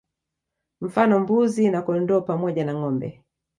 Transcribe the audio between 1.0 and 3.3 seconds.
Mbuzi na Kondoo pamoja na Ngombe